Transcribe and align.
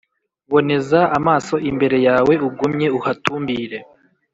boneza 0.51 0.99
amaso 1.17 1.55
imbere 1.69 1.97
yawe, 2.07 2.33
ugumye 2.47 2.87
uhatumbire 2.97 3.79